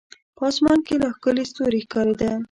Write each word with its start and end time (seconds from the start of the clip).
په 0.37 0.43
اسمان 0.51 0.79
کې 0.87 0.95
لا 1.01 1.09
ښکلي 1.15 1.43
ستوري 1.51 1.81
ښکارېده. 1.85 2.31